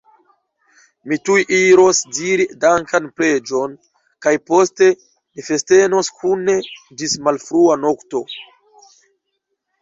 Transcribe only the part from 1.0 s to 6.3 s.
Mi tuj iros diri dankan preĝon, kaj poste ni festenos